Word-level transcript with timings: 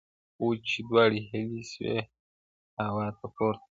•خو 0.35 0.47
چي 0.67 0.79
دواړي 0.89 1.19
هیلۍ 1.29 1.63
سوې 1.71 1.97
هواته 2.83 3.25
پورته- 3.37 3.57